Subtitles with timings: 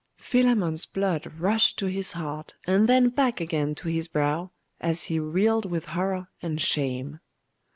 [0.17, 5.19] Philammon's blood rushed to his heart, and then back again to his brow, as he
[5.19, 7.19] reeled with horror and shame.